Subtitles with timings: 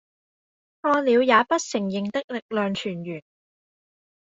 [0.81, 3.21] 錯了也不承認的力量泉源